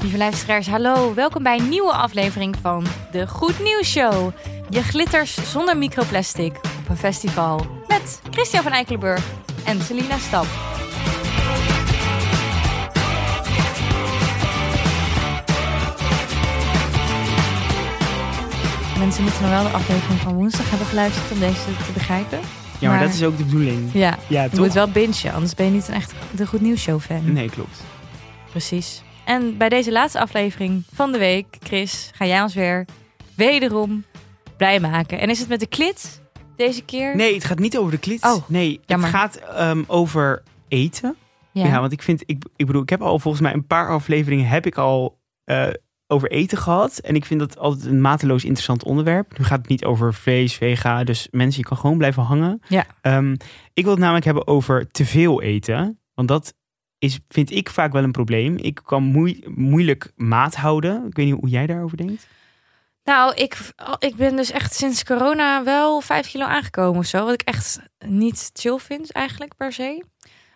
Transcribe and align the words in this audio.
Lieve 0.00 0.16
luisteraars, 0.16 0.66
hallo. 0.68 1.14
Welkom 1.14 1.42
bij 1.42 1.58
een 1.58 1.68
nieuwe 1.68 1.92
aflevering 1.92 2.56
van 2.62 2.86
de 3.12 3.26
Goed 3.26 3.62
Nieuws 3.62 3.90
Show. 3.90 4.30
Je 4.68 4.82
glitters 4.82 5.50
zonder 5.50 5.76
microplastic 5.76 6.56
op 6.56 6.88
een 6.88 6.96
festival. 6.96 7.66
Met 7.88 8.20
Christian 8.30 8.62
van 8.62 8.72
Eikelenburg 8.72 9.24
en 9.64 9.80
Selina 9.82 10.18
Stap. 10.18 10.46
Mensen 18.98 19.22
moeten 19.22 19.40
nog 19.42 19.50
wel 19.50 19.62
de 19.62 19.68
aflevering 19.68 20.20
van 20.20 20.34
woensdag 20.34 20.68
hebben 20.70 20.86
geluisterd 20.86 21.30
om 21.32 21.38
deze 21.38 21.64
te 21.86 21.92
begrijpen. 21.92 22.38
Ja, 22.78 22.90
maar, 22.90 23.00
dat 23.00 23.12
is 23.14 23.22
ook 23.22 23.36
de 23.36 23.44
bedoeling. 23.44 23.90
Ja, 23.92 24.18
Ja, 24.26 24.42
je 24.42 24.48
toch? 24.50 24.58
moet 24.58 24.72
wel 24.72 24.88
bingen, 24.88 25.32
anders 25.32 25.54
ben 25.54 25.66
je 25.66 25.72
niet 25.72 25.88
een 25.88 25.94
echt 25.94 26.12
de 26.30 26.46
Goed 26.46 26.60
Nieuws 26.60 26.80
Show 26.80 27.00
fan. 27.00 27.32
Nee, 27.32 27.50
klopt. 27.50 27.80
Precies. 28.50 29.02
En 29.30 29.56
bij 29.56 29.68
deze 29.68 29.92
laatste 29.92 30.20
aflevering 30.20 30.84
van 30.92 31.12
de 31.12 31.18
week, 31.18 31.56
Chris, 31.60 32.10
ga 32.14 32.26
jij 32.26 32.42
ons 32.42 32.54
weer 32.54 32.84
wederom 33.34 34.04
blij 34.56 34.80
maken. 34.80 35.20
En 35.20 35.30
is 35.30 35.38
het 35.38 35.48
met 35.48 35.60
de 35.60 35.66
klit 35.66 36.22
deze 36.56 36.84
keer? 36.84 37.16
Nee, 37.16 37.34
het 37.34 37.44
gaat 37.44 37.58
niet 37.58 37.78
over 37.78 37.90
de 37.90 37.98
klit. 37.98 38.24
Oh, 38.24 38.48
nee, 38.48 38.80
jammer. 38.86 39.08
het 39.08 39.16
gaat 39.16 39.36
ehm, 39.36 39.82
over 39.86 40.42
eten. 40.68 41.16
Ja. 41.52 41.80
want 41.80 41.92
ik 41.92 42.02
vind, 42.02 42.22
ik, 42.26 42.44
ik 42.56 42.66
bedoel, 42.66 42.82
ik 42.82 42.88
heb 42.88 43.02
al 43.02 43.18
volgens 43.18 43.42
mij 43.42 43.52
een 43.52 43.66
paar 43.66 43.88
afleveringen 43.88 44.46
heb 44.46 44.66
ik 44.66 44.76
al 44.78 45.18
eh, 45.44 45.68
over 46.06 46.30
eten 46.30 46.58
gehad. 46.58 46.98
En 46.98 47.14
ik 47.14 47.24
vind 47.24 47.40
dat 47.40 47.58
altijd 47.58 47.84
een 47.84 48.00
mateloos 48.00 48.44
interessant 48.44 48.84
onderwerp. 48.84 49.38
Nu 49.38 49.44
gaat 49.44 49.58
het 49.58 49.68
niet 49.68 49.84
over 49.84 50.14
vlees, 50.14 50.54
vega, 50.54 51.04
dus 51.04 51.28
mensen, 51.30 51.60
je 51.60 51.68
kan 51.68 51.76
gewoon 51.76 51.98
blijven 51.98 52.22
hangen. 52.22 52.62
Ja. 52.68 52.86
Ehm, 53.00 53.32
ik 53.74 53.82
wil 53.82 53.92
het 53.92 54.00
namelijk 54.00 54.24
hebben 54.24 54.46
over 54.46 54.90
te 54.90 55.04
veel 55.04 55.42
eten. 55.42 56.00
Want 56.14 56.28
dat 56.28 56.54
is, 57.00 57.18
vind 57.28 57.50
ik 57.50 57.70
vaak 57.70 57.92
wel 57.92 58.02
een 58.02 58.12
probleem. 58.12 58.56
Ik 58.56 58.80
kan 58.84 59.02
moei- 59.02 59.44
moeilijk 59.54 60.12
maat 60.16 60.54
houden. 60.54 61.06
Ik 61.06 61.16
weet 61.16 61.26
niet 61.26 61.40
hoe 61.40 61.48
jij 61.48 61.66
daarover 61.66 61.96
denkt. 61.96 62.26
Nou, 63.04 63.34
ik, 63.34 63.58
ik 63.98 64.16
ben 64.16 64.36
dus 64.36 64.50
echt 64.50 64.74
sinds 64.74 65.04
corona 65.04 65.64
wel 65.64 66.00
vijf 66.00 66.30
kilo 66.30 66.44
aangekomen 66.44 66.98
of 66.98 67.06
zo. 67.06 67.24
Wat 67.24 67.34
ik 67.34 67.42
echt 67.42 67.80
niet 68.06 68.50
chill 68.52 68.78
vind 68.78 69.12
eigenlijk 69.12 69.56
per 69.56 69.72
se. 69.72 70.04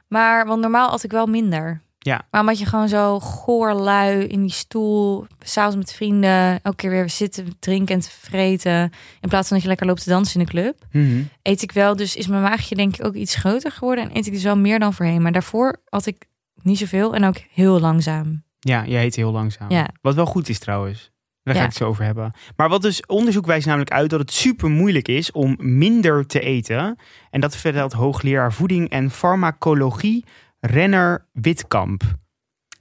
Maar, 0.09 0.47
want 0.47 0.61
normaal 0.61 0.91
had 0.91 1.03
ik 1.03 1.11
wel 1.11 1.27
minder. 1.27 1.83
Ja. 1.99 2.27
Maar 2.31 2.41
omdat 2.41 2.59
je 2.59 2.67
gewoon 2.67 2.89
zo 2.89 3.21
goor 3.21 3.73
lui 3.73 4.25
in 4.27 4.41
die 4.41 4.53
stoel, 4.53 5.27
s'avonds 5.41 5.77
met 5.77 5.93
vrienden, 5.93 6.61
elke 6.63 6.77
keer 6.77 6.91
weer 6.91 7.11
zitten, 7.11 7.57
drinken 7.59 7.95
en 7.95 8.01
te 8.01 8.11
vreten. 8.11 8.93
In 9.21 9.29
plaats 9.29 9.49
van 9.49 9.57
dat 9.57 9.63
je 9.63 9.69
lekker 9.69 9.87
loopt 9.87 10.03
te 10.03 10.09
dansen 10.11 10.41
in 10.41 10.47
de 10.47 10.53
club. 10.53 10.77
eet 11.43 11.63
ik 11.63 11.73
wel. 11.73 11.97
Dus 11.97 12.17
is 12.17 12.27
mijn 12.27 12.43
maagje 12.43 12.75
denk 12.75 12.97
ik 12.97 13.07
ook 13.07 13.15
iets 13.15 13.35
groter 13.35 13.71
geworden. 13.71 14.05
En 14.05 14.17
eet 14.17 14.27
ik 14.27 14.33
dus 14.33 14.43
wel 14.43 14.57
meer 14.57 14.79
dan 14.79 14.95
voorheen. 14.95 15.23
Maar 15.23 15.33
daarvoor 15.33 15.77
had 15.89 16.07
ik 16.07 16.27
niet 16.63 16.79
zoveel 16.79 17.15
en 17.15 17.25
ook 17.25 17.37
heel 17.51 17.81
langzaam. 17.81 18.43
Ja, 18.59 18.85
jij 18.87 19.01
heet 19.01 19.17
heel 19.17 19.33
langzaam. 19.33 19.71
Ja. 19.71 19.89
Wat 20.01 20.15
wel 20.15 20.27
goed 20.27 20.49
is 20.49 20.59
trouwens. 20.59 21.13
Daar 21.43 21.55
ga 21.55 21.61
Ja. 21.61 21.67
ik 21.67 21.73
het 21.73 21.83
zo 21.83 21.89
over 21.89 22.05
hebben. 22.05 22.33
Maar 22.57 22.69
wat 22.69 22.83
dus 22.83 23.07
onderzoek 23.07 23.47
wijst 23.47 23.67
namelijk 23.67 23.91
uit 23.91 24.11
dat 24.11 24.21
het 24.21 24.33
super 24.33 24.71
moeilijk 24.71 25.09
is 25.09 25.33
om 25.33 25.57
minder 25.61 26.27
te 26.27 26.41
eten. 26.41 26.99
En 27.31 27.41
dat 27.41 27.57
vertelt 27.57 27.93
hoogleraar 27.93 28.53
voeding 28.53 28.89
en 28.91 29.11
farmacologie 29.11 30.25
Renner 30.61 31.27
Witkamp. 31.33 32.03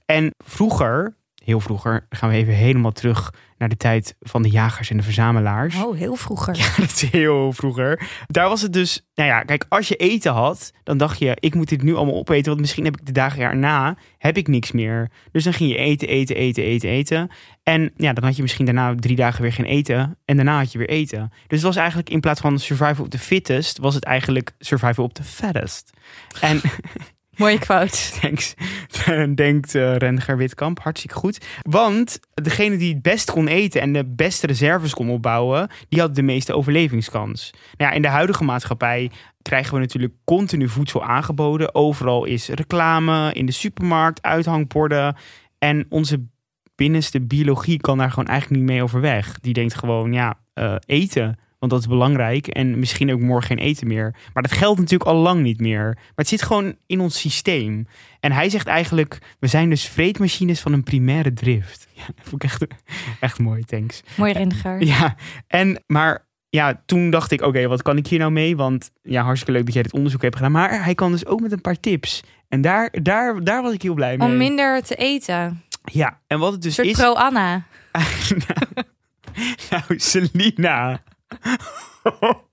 En 0.06 0.30
vroeger, 0.44 1.16
heel 1.44 1.60
vroeger, 1.60 2.06
gaan 2.10 2.28
we 2.30 2.36
even 2.36 2.54
helemaal 2.54 2.92
terug 2.92 3.32
naar 3.58 3.68
de 3.68 3.76
tijd 3.76 4.16
van 4.20 4.42
de 4.42 4.48
jagers 4.48 4.90
en 4.90 4.96
de 4.96 5.02
verzamelaars. 5.02 5.82
Oh, 5.82 5.96
heel 5.96 6.16
vroeger. 6.16 6.56
Ja, 6.56 6.68
dat 6.86 6.90
is 6.90 7.10
heel 7.10 7.52
vroeger. 7.52 8.08
Daar 8.26 8.48
was 8.48 8.62
het 8.62 8.72
dus, 8.72 9.06
nou 9.14 9.28
ja, 9.28 9.42
kijk, 9.42 9.66
als 9.68 9.88
je 9.88 9.96
eten 9.96 10.32
had, 10.32 10.72
dan 10.82 10.98
dacht 10.98 11.18
je, 11.18 11.36
ik 11.40 11.54
moet 11.54 11.68
dit 11.68 11.82
nu 11.82 11.94
allemaal 11.94 12.14
opeten, 12.14 12.48
want 12.48 12.60
misschien 12.60 12.84
heb 12.84 12.96
ik 13.00 13.06
de 13.06 13.12
dagen 13.12 13.42
erna, 13.42 13.96
heb 14.18 14.36
ik 14.36 14.48
niks 14.48 14.72
meer. 14.72 15.10
Dus 15.32 15.44
dan 15.44 15.52
ging 15.52 15.70
je 15.70 15.76
eten, 15.76 16.08
eten, 16.08 16.36
eten, 16.36 16.64
eten, 16.64 16.88
eten. 16.88 17.30
En 17.62 17.92
ja, 17.96 18.12
dan 18.12 18.24
had 18.24 18.36
je 18.36 18.42
misschien 18.42 18.64
daarna 18.64 18.94
drie 18.94 19.16
dagen 19.16 19.42
weer 19.42 19.52
geen 19.52 19.66
eten. 19.66 20.18
En 20.24 20.36
daarna 20.36 20.58
had 20.58 20.72
je 20.72 20.78
weer 20.78 20.88
eten. 20.88 21.32
Dus 21.46 21.58
het 21.58 21.66
was 21.66 21.76
eigenlijk 21.76 22.10
in 22.10 22.20
plaats 22.20 22.40
van 22.40 22.58
survival 22.58 23.04
op 23.04 23.10
the 23.10 23.18
fittest, 23.18 23.78
was 23.78 23.94
het 23.94 24.04
eigenlijk 24.04 24.50
survival 24.58 25.04
op 25.04 25.14
the 25.14 25.22
fattest. 25.22 25.90
En 26.40 26.60
Mooie 27.36 27.58
quote. 27.58 28.10
Thanks. 28.20 28.54
Denkt 29.34 29.74
eh 29.74 29.96
Renger 29.96 30.36
Witkamp. 30.36 30.80
Hartstikke 30.80 31.16
goed. 31.16 31.46
Want 31.62 32.20
degene 32.34 32.76
die 32.76 32.92
het 32.92 33.02
best 33.02 33.30
kon 33.30 33.48
eten 33.48 33.80
en 33.80 33.92
de 33.92 34.04
beste 34.04 34.46
reserves 34.46 34.94
kon 34.94 35.10
opbouwen, 35.10 35.68
die 35.88 36.00
had 36.00 36.14
de 36.14 36.22
meeste 36.22 36.54
overlevingskans. 36.54 37.50
Nou 37.76 37.90
ja, 37.90 37.96
in 37.96 38.02
de 38.02 38.08
huidige 38.08 38.44
maatschappij 38.44 39.10
krijgen 39.42 39.74
we 39.74 39.80
natuurlijk 39.80 40.12
continu 40.24 40.68
voedsel 40.68 41.04
aangeboden. 41.04 41.74
Overal 41.74 42.24
is 42.24 42.48
reclame, 42.48 43.32
in 43.32 43.46
de 43.46 43.52
supermarkt, 43.52 44.22
uithangborden. 44.22 45.16
En 45.58 45.86
onze 45.88 46.26
binnenste 46.74 47.20
biologie 47.20 47.80
kan 47.80 47.98
daar 47.98 48.10
gewoon 48.10 48.28
eigenlijk 48.28 48.60
niet 48.60 48.70
mee 48.70 48.82
overweg. 48.82 49.40
Die 49.40 49.52
denkt 49.52 49.74
gewoon, 49.74 50.12
ja, 50.12 50.38
eh, 50.54 50.74
eten. 50.86 51.38
Want 51.64 51.76
dat 51.76 51.90
is 51.90 51.96
belangrijk. 51.98 52.46
En 52.46 52.78
misschien 52.78 53.12
ook 53.12 53.20
morgen 53.20 53.46
geen 53.46 53.66
eten 53.66 53.86
meer. 53.86 54.14
Maar 54.32 54.42
dat 54.42 54.52
geldt 54.52 54.80
natuurlijk 54.80 55.10
al 55.10 55.16
lang 55.16 55.42
niet 55.42 55.60
meer. 55.60 55.84
Maar 55.84 56.12
het 56.14 56.28
zit 56.28 56.42
gewoon 56.42 56.76
in 56.86 57.00
ons 57.00 57.18
systeem. 57.18 57.86
En 58.20 58.32
hij 58.32 58.48
zegt 58.48 58.66
eigenlijk: 58.66 59.18
we 59.38 59.46
zijn 59.46 59.70
dus 59.70 59.88
vreedmachines 59.88 60.60
van 60.60 60.72
een 60.72 60.82
primaire 60.82 61.32
drift. 61.32 61.86
Ja, 61.94 62.02
dat 62.06 62.28
vond 62.28 62.42
ik 62.42 62.50
echt, 62.50 62.66
echt 63.20 63.38
mooi, 63.38 63.64
thanks. 63.64 64.02
Mooi 64.16 64.32
rendiger. 64.32 64.84
Ja, 64.84 65.14
en 65.46 65.82
maar 65.86 66.26
ja, 66.48 66.82
toen 66.86 67.10
dacht 67.10 67.30
ik: 67.30 67.42
oké, 67.42 67.66
wat 67.66 67.82
kan 67.82 67.96
ik 67.96 68.06
hier 68.06 68.18
nou 68.18 68.30
mee? 68.30 68.56
Want 68.56 68.90
ja, 69.02 69.22
hartstikke 69.22 69.52
leuk 69.52 69.64
dat 69.64 69.74
jij 69.74 69.82
dit 69.82 69.92
onderzoek 69.92 70.22
hebt 70.22 70.36
gedaan. 70.36 70.52
Maar 70.52 70.84
hij 70.84 70.94
kan 70.94 71.10
dus 71.10 71.26
ook 71.26 71.40
met 71.40 71.52
een 71.52 71.60
paar 71.60 71.80
tips. 71.80 72.22
En 72.48 72.60
daar, 72.60 72.90
daar, 73.02 73.44
daar 73.44 73.62
was 73.62 73.72
ik 73.72 73.82
heel 73.82 73.94
blij 73.94 74.16
mee. 74.16 74.28
Om 74.28 74.36
minder 74.36 74.82
te 74.82 74.94
eten. 74.94 75.62
Ja, 75.84 76.20
en 76.26 76.38
wat 76.38 76.52
het 76.52 76.62
dus 76.62 76.78
is. 76.78 76.92
pro-Anna. 76.92 77.64
nou, 78.28 78.86
nou, 79.70 79.82
Selina. 79.96 81.02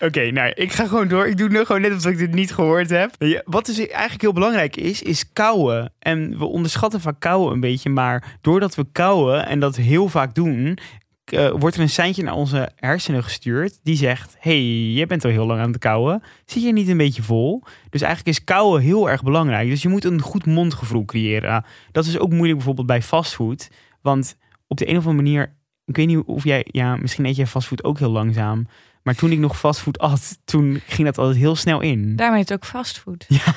Oké, 0.00 0.30
nou, 0.30 0.52
ik 0.54 0.72
ga 0.72 0.86
gewoon 0.86 1.08
door. 1.08 1.26
Ik 1.26 1.36
doe 1.36 1.48
nu 1.48 1.64
gewoon 1.64 1.80
net 1.80 1.92
alsof 1.92 2.12
ik 2.12 2.18
dit 2.18 2.32
niet 2.32 2.52
gehoord 2.54 2.90
heb. 2.90 3.10
Wat 3.44 3.66
dus 3.66 3.78
eigenlijk 3.78 4.20
heel 4.20 4.32
belangrijk 4.32 4.76
is, 4.76 5.02
is 5.02 5.32
kauwen. 5.32 5.92
En 5.98 6.38
we 6.38 6.44
onderschatten 6.44 7.00
vaak 7.00 7.20
kauwen 7.20 7.52
een 7.52 7.60
beetje. 7.60 7.90
Maar 7.90 8.38
doordat 8.40 8.74
we 8.74 8.86
kauwen 8.92 9.46
en 9.46 9.60
dat 9.60 9.76
heel 9.76 10.08
vaak 10.08 10.34
doen... 10.34 10.78
eh, 11.24 11.50
wordt 11.50 11.76
er 11.76 11.82
een 11.82 11.88
seintje 11.88 12.22
naar 12.22 12.34
onze 12.34 12.70
hersenen 12.76 13.24
gestuurd. 13.24 13.80
Die 13.82 13.96
zegt, 13.96 14.36
hey, 14.38 14.62
je 14.92 15.06
bent 15.06 15.24
al 15.24 15.30
heel 15.30 15.46
lang 15.46 15.60
aan 15.60 15.70
het 15.70 15.78
kauwen. 15.78 16.22
Zit 16.44 16.62
je 16.62 16.72
niet 16.72 16.88
een 16.88 16.96
beetje 16.96 17.22
vol? 17.22 17.62
Dus 17.90 18.02
eigenlijk 18.02 18.36
is 18.38 18.44
kauwen 18.44 18.82
heel 18.82 19.10
erg 19.10 19.22
belangrijk. 19.22 19.68
Dus 19.68 19.82
je 19.82 19.88
moet 19.88 20.04
een 20.04 20.20
goed 20.20 20.46
mondgevoel 20.46 21.04
creëren. 21.04 21.64
Dat 21.92 22.06
is 22.06 22.18
ook 22.18 22.30
moeilijk 22.30 22.56
bijvoorbeeld 22.56 22.86
bij 22.86 23.02
fastfood. 23.02 23.68
Want 24.02 24.36
op 24.66 24.76
de 24.76 24.88
een 24.88 24.96
of 24.96 25.06
andere 25.06 25.22
manier 25.22 25.58
ik 25.90 25.96
weet 25.96 26.06
niet 26.06 26.22
of 26.26 26.44
jij, 26.44 26.66
ja, 26.70 26.96
misschien 26.96 27.24
eet 27.24 27.36
jij 27.36 27.46
fastfood 27.46 27.84
ook 27.84 27.98
heel 27.98 28.10
langzaam. 28.10 28.66
Maar 29.02 29.14
toen 29.14 29.30
ik 29.32 29.38
nog 29.38 29.58
fastfood 29.58 29.98
at, 29.98 30.38
toen 30.44 30.80
ging 30.86 31.06
dat 31.08 31.18
altijd 31.18 31.36
heel 31.38 31.56
snel 31.56 31.80
in. 31.80 32.16
Daarmee 32.16 32.38
heet 32.38 32.48
het 32.48 32.58
ook 32.58 32.68
fastfood. 32.68 33.24
Ja, 33.44 33.52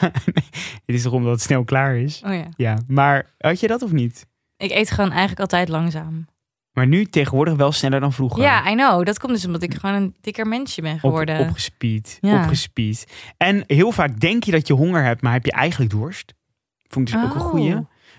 het 0.86 0.96
is 0.96 1.02
toch 1.04 1.14
omdat 1.14 1.32
het 1.32 1.42
snel 1.42 1.64
klaar 1.64 1.96
is. 1.98 2.22
Oh 2.26 2.34
ja. 2.34 2.46
Ja, 2.58 2.78
maar 2.88 3.26
had 3.38 3.60
je 3.60 3.68
dat 3.68 3.82
of 3.82 3.92
niet? 3.92 4.26
Ik 4.58 4.72
eet 4.72 4.92
gewoon 4.92 5.10
eigenlijk 5.10 5.40
altijd 5.40 5.70
langzaam. 5.70 6.26
Maar 6.72 6.88
nu 6.88 7.06
tegenwoordig 7.06 7.56
wel 7.56 7.72
sneller 7.72 8.00
dan 8.00 8.14
vroeger. 8.14 8.42
Ja, 8.44 8.72
I 8.72 8.76
know. 8.76 9.06
Dat 9.06 9.20
komt 9.20 9.34
dus 9.34 9.46
omdat 9.46 9.64
ik 9.64 9.74
gewoon 9.74 9.96
een 9.96 10.16
dikker 10.22 10.48
mensje 10.48 10.82
ben 10.82 10.94
Op, 10.94 11.00
geworden. 11.00 11.40
opgespied, 11.40 12.18
Ja. 12.22 12.42
opgespied. 12.42 13.06
En 13.38 13.64
heel 13.68 13.92
vaak 13.92 14.20
denk 14.20 14.44
je 14.44 14.52
dat 14.52 14.68
je 14.68 14.74
honger 14.74 15.04
hebt, 15.04 15.22
maar 15.22 15.34
heb 15.34 15.46
je 15.46 15.52
eigenlijk 15.52 15.92
dorst. 15.92 16.34
Vond 16.88 17.08
ik 17.10 17.14
dus 17.16 17.24
ook 17.24 17.34
een 17.36 17.42
Oh. 17.42 17.48
goeie. 17.48 17.76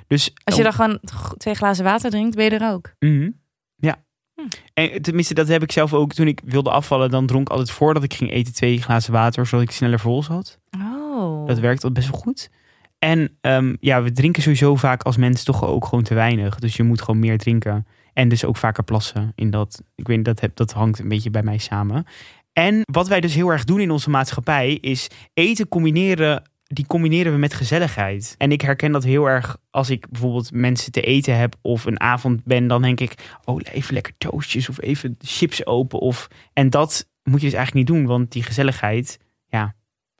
Dus 0.07 0.33
Als 0.45 0.57
je 0.57 0.63
dan 0.63 0.73
gewoon 0.73 1.01
twee 1.37 1.55
glazen 1.55 1.85
water 1.85 2.11
drinkt, 2.11 2.37
ben 2.37 2.45
je 2.45 2.51
er 2.51 2.71
ook. 2.73 2.95
Mhm. 2.99 3.31
Ja. 3.77 4.05
Hm. 4.35 4.41
En 4.75 5.03
tenminste, 5.03 5.35
dat 5.35 5.49
heb 5.49 5.63
ik 5.63 5.73
zelf 5.73 5.95
ook. 5.95 6.13
Toen 6.13 6.27
ik 6.27 6.41
wilde 6.45 6.71
afvallen, 6.71 7.11
dan 7.11 7.27
dronk 7.27 7.47
ik 7.47 7.53
altijd 7.53 7.71
voordat 7.71 8.03
ik 8.03 8.15
ging 8.15 8.31
eten 8.31 8.55
twee 8.55 8.83
glazen 8.83 9.13
water, 9.13 9.47
zodat 9.47 9.67
ik 9.67 9.71
sneller 9.71 10.01
vol 10.01 10.23
zat. 10.23 10.59
Oh. 10.79 11.47
Dat 11.47 11.59
werkt 11.59 11.85
al 11.85 11.93
best 11.93 12.11
wel 12.11 12.21
goed. 12.21 12.51
En 12.99 13.39
ehm, 13.41 13.75
ja, 13.81 14.03
we 14.03 14.13
drinken 14.13 14.43
sowieso 14.43 14.77
vaak 14.77 15.03
als 15.03 15.17
mens 15.17 15.43
toch 15.43 15.65
ook 15.65 15.85
gewoon 15.85 16.05
te 16.05 16.15
weinig. 16.15 16.59
Dus 16.59 16.77
je 16.77 16.83
moet 16.83 17.01
gewoon 17.03 17.21
meer 17.21 17.39
drinken. 17.39 17.87
En 18.13 18.29
dus 18.29 18.45
ook 18.45 18.57
vaker 18.57 18.85
plassen 18.85 19.33
in 19.35 19.51
dat. 19.51 19.83
Ik 19.95 20.07
weet 20.07 20.17
niet, 20.17 20.27
dat, 20.27 20.41
heb, 20.41 20.57
dat 20.57 20.73
hangt 20.73 20.99
een 20.99 21.09
beetje 21.09 21.31
bij 21.31 21.43
mij 21.43 21.59
samen. 21.59 22.07
En 22.53 22.81
wat 22.93 23.09
wij 23.09 23.21
dus 23.21 23.35
heel 23.35 23.49
erg 23.49 23.65
doen 23.65 23.81
in 23.81 23.91
onze 23.91 24.11
maatschappij 24.11 24.73
is 24.73 25.09
eten 25.33 25.69
combineren. 25.69 26.43
Die 26.75 26.87
combineren 26.87 27.33
we 27.33 27.39
met 27.39 27.55
gezelligheid. 27.55 28.35
En 28.39 28.53
ik 28.53 28.61
herken 28.61 28.93
dat 28.93 29.05
heel 29.05 29.27
erg 29.27 29.57
als 29.71 29.91
ik 29.91 30.09
bijvoorbeeld 30.11 30.53
mensen 30.53 30.93
te 30.93 31.01
eten 31.01 31.39
heb 31.39 31.57
of 31.61 31.85
een 31.85 32.01
avond 32.01 32.45
ben. 32.45 32.67
Dan 32.67 32.83
denk 32.83 33.01
ik, 33.01 33.15
oh 33.45 33.61
even 33.73 33.95
lekker 33.95 34.15
toastjes 34.19 34.69
of 34.69 34.81
even 34.81 35.17
chips 35.21 35.67
open. 35.67 35.99
Of... 35.99 36.29
En 36.53 36.71
dat 36.71 37.09
moet 37.23 37.41
je 37.41 37.47
dus 37.47 37.57
eigenlijk 37.57 37.89
niet 37.89 37.97
doen, 37.97 38.07
want 38.07 38.33
die 38.33 38.43
gezelligheid, 38.43 39.19
ja, 39.47 39.75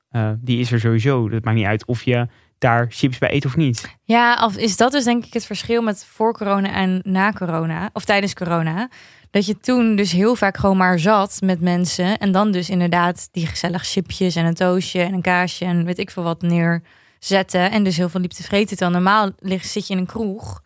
eh, 0.09 0.31
die 0.39 0.59
is 0.59 0.71
er 0.71 0.79
sowieso. 0.79 1.29
Dat 1.29 1.43
maakt 1.43 1.57
niet 1.57 1.65
uit 1.65 1.85
of 1.85 2.03
je 2.03 2.27
daar 2.65 2.85
chips 2.89 3.17
bij 3.17 3.33
eet 3.33 3.45
of 3.45 3.55
niet. 3.55 3.95
Ja, 4.03 4.45
of 4.45 4.57
is 4.57 4.77
dat 4.77 4.91
dus 4.91 5.03
denk 5.03 5.25
ik 5.25 5.33
het 5.33 5.45
verschil 5.45 5.81
met 5.81 6.05
voor 6.05 6.33
corona 6.33 6.71
en 6.73 6.99
na 7.03 7.31
corona, 7.31 7.89
of 7.93 8.05
tijdens 8.05 8.33
corona. 8.33 8.89
Dat 9.31 9.45
je 9.45 9.57
toen 9.59 9.95
dus 9.95 10.11
heel 10.11 10.35
vaak 10.35 10.57
gewoon 10.57 10.77
maar 10.77 10.99
zat 10.99 11.37
met 11.43 11.61
mensen. 11.61 12.17
En 12.17 12.31
dan 12.31 12.51
dus 12.51 12.69
inderdaad 12.69 13.27
die 13.31 13.47
gezellig 13.47 13.83
chipjes 13.85 14.35
en 14.35 14.45
een 14.45 14.53
toastje 14.53 15.01
en 15.01 15.13
een 15.13 15.21
kaasje 15.21 15.65
en 15.65 15.85
weet 15.85 15.99
ik 15.99 16.11
veel 16.11 16.23
wat 16.23 16.41
neerzetten. 16.41 17.71
En 17.71 17.83
dus 17.83 17.97
heel 17.97 18.09
veel 18.09 18.21
liep 18.21 18.31
te 18.31 18.43
vreten. 18.43 18.67
Terwijl 18.77 18.91
normaal 18.91 19.31
lig, 19.39 19.65
zit 19.65 19.87
je 19.87 19.93
in 19.93 19.99
een 19.99 20.05
kroeg. 20.05 20.61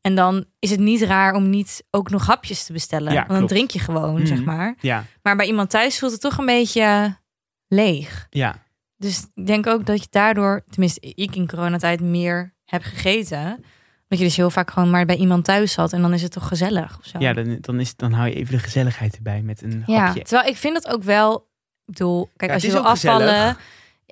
En 0.00 0.14
dan 0.14 0.44
is 0.58 0.70
het 0.70 0.80
niet 0.80 1.02
raar 1.02 1.34
om 1.34 1.50
niet 1.50 1.84
ook 1.90 2.10
nog 2.10 2.26
hapjes 2.26 2.64
te 2.64 2.72
bestellen. 2.72 3.12
Ja, 3.12 3.18
Want 3.18 3.28
dan 3.28 3.36
klopt. 3.36 3.52
drink 3.52 3.70
je 3.70 3.78
gewoon, 3.78 4.14
Mhm. 4.14 4.26
zeg 4.26 4.44
maar. 4.44 4.74
Ja, 4.80 5.04
Maar 5.22 5.36
bij 5.36 5.46
iemand 5.46 5.70
thuis 5.70 5.98
voelt 5.98 6.12
het 6.12 6.20
toch 6.20 6.38
een 6.38 6.46
beetje 6.46 7.16
leeg. 7.68 8.26
ja. 8.30 8.62
Dus 8.96 9.26
ik 9.34 9.46
denk 9.46 9.66
ook 9.66 9.86
dat 9.86 10.00
je 10.00 10.06
daardoor, 10.10 10.62
tenminste 10.70 11.00
ik 11.14 11.36
in 11.36 11.46
coronatijd, 11.48 12.00
meer 12.00 12.54
heb 12.64 12.82
gegeten. 12.82 13.64
Dat 14.08 14.18
je 14.18 14.24
dus 14.24 14.36
heel 14.36 14.50
vaak 14.50 14.70
gewoon 14.70 14.90
maar 14.90 15.06
bij 15.06 15.16
iemand 15.16 15.44
thuis 15.44 15.72
zat. 15.72 15.92
En 15.92 16.02
dan 16.02 16.12
is 16.12 16.22
het 16.22 16.32
toch 16.32 16.48
gezellig 16.48 16.98
of 16.98 17.04
zo. 17.06 17.18
ja 17.18 17.32
dan, 17.32 17.58
dan, 17.60 17.80
is, 17.80 17.96
dan 17.96 18.12
hou 18.12 18.28
je 18.28 18.34
even 18.34 18.52
de 18.56 18.62
gezelligheid 18.62 19.16
erbij 19.16 19.42
met 19.42 19.62
een 19.62 19.82
Ja, 19.86 20.04
hapje. 20.06 20.22
terwijl 20.22 20.48
ik 20.48 20.56
vind 20.56 20.74
dat 20.74 20.88
ook 20.92 21.02
wel. 21.02 21.34
Ik 21.36 21.92
bedoel, 21.94 22.28
kijk, 22.36 22.50
Ja, 22.50 22.54
als 22.56 22.64
je 22.64 22.70
wil 22.72 22.84
gezellig. 22.84 23.58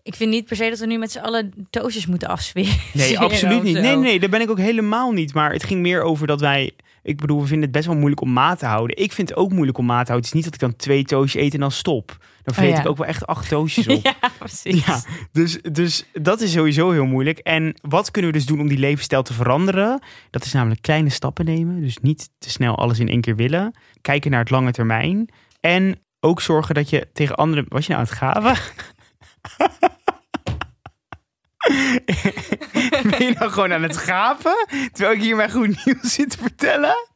Ik 0.04 0.14
vind 0.14 0.30
niet 0.30 0.44
per 0.44 0.56
se 0.56 0.68
dat 0.68 0.78
we 0.78 0.86
nu 0.86 0.98
met 0.98 1.12
z'n 1.12 1.18
allen 1.18 1.66
toosjes 1.70 2.06
moeten 2.06 2.28
afsweren. 2.28 2.76
Nee, 2.92 3.18
absoluut 3.28 3.62
niet. 3.62 3.80
Nee, 3.80 3.96
nee, 3.96 4.20
daar 4.20 4.28
ben 4.28 4.40
ik 4.40 4.50
ook 4.50 4.58
helemaal 4.58 5.12
niet. 5.12 5.34
Maar 5.34 5.52
het 5.52 5.64
ging 5.64 5.80
meer 5.80 6.02
over 6.02 6.26
dat 6.26 6.40
wij... 6.40 6.72
Ik 7.02 7.16
bedoel, 7.16 7.40
we 7.40 7.46
vinden 7.46 7.62
het 7.64 7.72
best 7.72 7.86
wel 7.86 7.96
moeilijk 7.96 8.20
om 8.20 8.32
maat 8.32 8.58
te 8.58 8.66
houden. 8.66 8.96
Ik 8.96 9.12
vind 9.12 9.28
het 9.28 9.38
ook 9.38 9.52
moeilijk 9.52 9.78
om 9.78 9.86
maat 9.86 10.06
te 10.06 10.12
houden. 10.12 10.16
Het 10.16 10.26
is 10.26 10.32
niet 10.32 10.44
dat 10.44 10.54
ik 10.54 10.60
dan 10.60 10.76
twee 10.76 11.04
toastjes 11.04 11.42
eet 11.42 11.54
en 11.54 11.60
dan 11.60 11.70
stop. 11.70 12.16
Dan 12.42 12.54
vreet 12.54 12.68
Oh, 12.68 12.74
ja. 12.74 12.80
ik 12.80 12.88
ook 12.88 12.96
wel 12.96 13.06
echt 13.06 13.26
acht 13.26 13.48
toastjes 13.48 13.88
op. 13.88 14.02
Ja, 14.20 14.30
precies. 14.38 14.86
Ja, 14.86 15.02
dus, 15.32 15.58
dus 15.72 16.04
dat 16.12 16.40
is 16.40 16.52
sowieso 16.52 16.90
heel 16.90 17.06
moeilijk. 17.06 17.38
En 17.38 17.74
wat 17.82 18.10
kunnen 18.10 18.30
we 18.30 18.36
dus 18.36 18.46
doen 18.46 18.60
om 18.60 18.68
die 18.68 18.78
levensstijl 18.78 19.22
te 19.22 19.32
veranderen? 19.32 20.02
Dat 20.30 20.44
is 20.44 20.52
namelijk 20.52 20.82
kleine 20.82 21.10
stappen 21.10 21.44
nemen. 21.44 21.80
Dus 21.80 21.98
niet 21.98 22.28
te 22.38 22.50
snel 22.50 22.76
alles 22.76 22.98
in 22.98 23.08
één 23.08 23.20
keer 23.20 23.36
willen. 23.36 23.74
Kijken 24.00 24.30
naar 24.30 24.40
het 24.40 24.50
lange 24.50 24.72
termijn. 24.72 25.28
En 25.60 25.98
ook 26.20 26.40
zorgen 26.40 26.74
dat 26.74 26.90
je 26.90 27.08
tegen 27.12 27.34
anderen... 27.36 27.64
Was 27.68 27.86
je 27.86 27.92
nou 27.92 28.02
aan 28.02 28.08
het 28.08 28.18
gaven? 28.18 28.56
ben 33.10 33.24
je 33.24 33.34
nou 33.38 33.50
gewoon 33.50 33.72
aan 33.72 33.82
het 33.82 33.96
gaven? 33.96 34.66
Terwijl 34.92 35.16
ik 35.16 35.22
hier 35.22 35.36
mijn 35.36 35.50
goed 35.50 35.84
nieuws 35.84 36.12
zit 36.14 36.30
te 36.30 36.38
vertellen? 36.38 37.08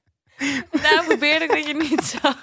Nou, 0.82 1.05
probeerde 1.06 1.44
ik 1.44 1.50
dat 1.50 1.67
je 1.67 1.75
niet 1.75 2.05
zag. 2.05 2.37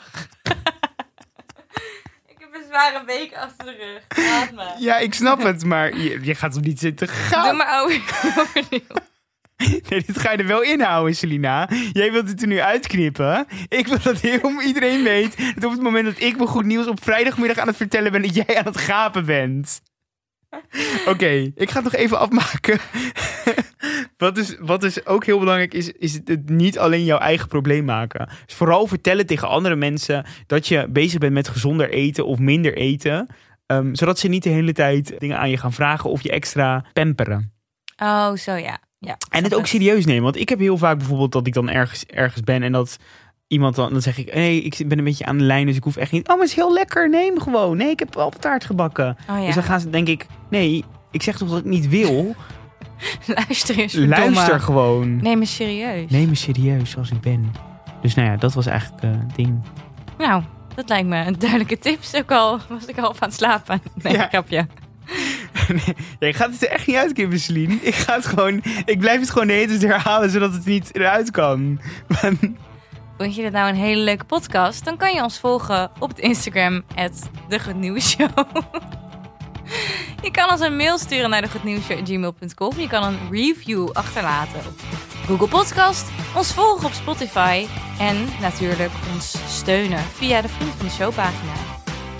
ik 2.34 2.38
heb 2.38 2.54
een 2.54 2.64
zware 2.70 3.04
week 3.06 3.34
achter 3.36 3.66
de 3.66 3.72
rug. 3.76 4.04
Laat 4.28 4.52
me. 4.52 4.76
Ja, 4.84 4.98
ik 4.98 5.14
snap 5.14 5.42
het, 5.44 5.66
maar 5.66 5.98
je, 5.98 6.20
je 6.22 6.36
gaat 6.36 6.54
toch 6.54 6.64
niet 6.64 6.80
zitten 6.80 7.08
Doe 7.08 7.16
gaven? 7.16 7.56
maar 7.58 7.82
over, 7.84 8.02
overnieuw. 8.42 8.82
Nee, 9.90 10.04
dit 10.06 10.20
ga 10.20 10.32
je 10.32 10.38
er 10.38 10.48
wel 10.48 10.62
inhouden, 10.64 11.16
Selina. 11.16 11.70
Jij 11.92 12.12
wilt 12.12 12.28
het 12.28 12.42
er 12.42 12.48
nu 12.48 12.60
uitknippen. 12.60 13.46
Ik 13.68 13.88
wil 13.88 13.98
dat 14.04 14.20
heel 14.20 14.62
iedereen 14.62 15.04
weet 15.04 15.38
dat 15.56 15.64
op 15.64 15.72
het 15.72 15.82
moment 15.82 16.06
dat 16.06 16.20
ik 16.22 16.38
me 16.38 16.48
goed 16.48 16.66
nieuws 16.66 16.88
op 16.88 17.04
vrijdagmiddag 17.04 17.58
aan 17.58 17.68
het 17.68 17.78
vertellen 17.78 18.12
ben, 18.12 18.22
dat 18.22 18.36
jij 18.36 18.58
aan 18.58 18.66
het 18.66 18.78
gapen 18.78 19.26
bent. 19.26 19.82
Oké, 21.08 21.52
ik 21.56 21.70
ga 21.70 21.76
het 21.76 21.84
nog 21.84 21.94
even 22.02 22.20
afmaken. 22.20 22.80
wat, 24.18 24.38
is, 24.38 24.56
wat 24.60 24.84
is 24.84 25.06
ook 25.06 25.26
heel 25.26 25.40
belangrijk 25.40 25.74
is, 25.74 25.92
is 25.92 26.14
het- 26.14 26.28
het 26.28 26.50
niet 26.50 26.80
alleen 26.80 27.04
jouw 27.04 27.18
eigen 27.18 27.48
probleem 27.48 27.86
maken. 27.86 28.30
Dus 28.46 28.56
vooral 28.56 28.88
vertellen 28.88 29.26
tegen 29.26 29.48
andere 29.48 29.76
mensen 29.76 30.26
dat 30.48 30.68
je 30.68 30.88
bezig 30.90 31.20
bent 31.20 31.34
met 31.34 31.48
gezonder 31.48 31.90
eten 31.90 32.26
of 32.26 32.40
minder 32.40 32.74
eten. 32.78 33.28
ehm, 33.66 33.94
zodat 33.94 34.20
ze 34.20 34.28
niet 34.28 34.44
de 34.44 34.50
hele 34.50 34.74
tijd 34.74 35.20
dingen 35.20 35.40
aan 35.40 35.50
je 35.50 35.58
gaan 35.58 35.74
vragen 35.74 36.10
of 36.10 36.22
je 36.22 36.32
extra 36.32 36.86
pamperen. 36.94 37.54
Oh, 37.98 38.34
zo 38.36 38.56
ja. 38.56 38.80
Ja 39.04 39.18
En 39.30 39.44
het 39.44 39.56
ook 39.56 39.66
serieus 39.68 40.06
nemen. 40.06 40.24
Want 40.24 40.36
ik 40.38 40.50
heb 40.50 40.60
heel 40.60 40.78
vaak 40.78 40.98
bijvoorbeeld 40.98 41.32
dat 41.32 41.48
ik 41.48 41.54
dan 41.54 41.70
ergens, 41.70 42.06
ergens 42.06 42.42
ben 42.44 42.64
en 42.64 42.72
dat 42.72 42.98
iemand 43.48 43.76
dan, 43.76 43.92
dan 43.92 44.02
zeg 44.02 44.18
ik, 44.18 44.34
nee, 44.34 44.62
ik 44.62 44.84
ben 44.88 44.98
een 44.98 45.04
beetje 45.04 45.26
aan 45.26 45.38
de 45.38 45.44
lijn, 45.44 45.66
dus 45.66 45.76
ik 45.76 45.84
hoef 45.84 45.96
echt 45.96 46.12
niet. 46.12 46.22
Oh, 46.22 46.28
maar 46.28 46.38
het 46.38 46.48
is 46.50 46.56
heel 46.56 46.74
lekker, 46.74 47.10
neem 47.10 47.40
gewoon. 47.42 47.78
Nee, 47.78 47.90
ik 47.90 48.00
heb 48.00 48.16
appeltaart 48.18 48.66
gebakken. 48.66 49.18
Oh 49.30 49.40
ja. 49.40 49.46
Dus 49.46 49.56
dan 49.56 49.64
gaan 49.64 49.80
ze, 49.80 49.90
denk 49.90 50.08
ik, 50.08 50.26
nee, 50.50 50.84
ik 51.12 51.24
zeg 51.24 51.38
toch 51.38 51.50
dat 51.50 51.60
ik 51.60 51.66
niet 51.66 51.90
wil. 51.90 52.36
Luister 53.48 53.78
eens. 53.78 53.94
Luister 53.94 54.60
gewoon. 54.60 55.18
Neem 55.22 55.40
me 55.40 55.46
serieus. 55.46 56.10
Neem 56.12 56.30
me 56.30 56.36
serieus 56.36 56.90
zoals 56.90 57.12
ik 57.12 57.22
ben. 57.22 57.52
Dus 58.02 58.16
nou 58.16 58.28
ja, 58.30 58.36
dat 58.38 58.54
was 58.54 58.66
eigenlijk 58.66 59.04
eh, 59.04 59.10
het 59.10 59.36
ding. 59.36 59.62
Nou, 60.18 60.44
dat 60.76 60.90
lijkt 60.90 61.08
me 61.08 61.26
een 61.26 61.40
duidelijke 61.40 61.80
tips. 61.80 62.16
Ook 62.16 62.32
al 62.32 62.60
was 62.70 62.86
ik 62.86 62.96
half 62.96 63.22
aan 63.22 63.28
het 63.30 63.38
slapen. 63.38 63.82
Nee, 64.04 64.14
Ja. 64.14 64.28
grapje. 64.28 64.68
Ja, 66.20 66.28
ik 66.28 66.36
ga 66.36 66.50
het 66.50 66.64
er 66.64 66.70
echt 66.70 66.88
niet 66.88 66.96
uitknippen, 66.96 67.40
Celine. 67.40 67.78
Ik 67.82 67.96
ga 67.96 68.16
het 68.16 68.26
gewoon, 68.26 68.62
ik 68.86 69.00
blijf 69.00 69.20
het 69.20 69.30
gewoon 69.30 69.48
de 69.48 69.54
hele 69.54 69.78
herhalen, 69.78 70.30
zodat 70.30 70.54
het 70.54 70.66
niet 70.66 70.96
eruit 70.96 71.32
kan. 71.32 71.80
Vond 73.18 73.36
je 73.36 73.42
dit 73.42 73.52
nou 73.52 73.70
een 73.70 73.76
hele 73.76 74.02
leuke 74.02 74.26
podcast? 74.26 74.86
Dan 74.86 74.98
kan 74.98 75.14
je 75.14 75.24
ons 75.24 75.40
volgen 75.40 75.92
op 76.00 76.10
het 76.10 76.20
Instagram, 76.20 76.84
Nieuws 77.76 78.10
Show. 78.10 78.30
Je 80.24 80.32
kan 80.32 80.52
ons 80.52 80.62
een 80.62 80.76
mail 80.76 80.98
sturen 80.98 81.30
naar 81.30 81.42
degoednieuwsshow.gmail.com. 81.42 82.80
Je 82.80 82.88
kan 82.88 83.04
een 83.04 83.20
review 83.32 83.90
achterlaten 83.92 84.60
op 84.60 84.80
Google 85.26 85.48
Podcast. 85.48 86.08
Ons 86.36 86.54
volgen 86.54 86.86
op 86.86 86.92
Spotify. 86.92 87.66
En 88.00 88.26
natuurlijk 88.42 88.92
ons 89.14 89.36
steunen 89.48 90.00
via 90.00 90.42
de 90.42 90.50
Vriend 90.50 90.72
van 90.72 90.86
de 90.86 90.92
Show 90.92 91.14
pagina. 91.14 91.54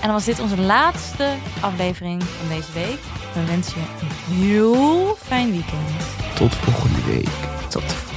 dan 0.00 0.12
was 0.12 0.24
dit 0.24 0.40
onze 0.40 0.60
laatste 0.60 1.34
aflevering 1.60 2.22
van 2.22 2.48
deze 2.48 2.72
week. 2.72 3.23
We 3.34 3.44
wensen 3.44 3.80
je 3.80 3.86
een 4.04 4.36
heel 4.36 5.16
fijn 5.22 5.50
weekend. 5.50 6.34
Tot 6.34 6.54
volgende 6.54 7.02
week. 7.06 7.28
Tot 7.68 7.82
de 7.82 7.88
volgende 7.88 8.13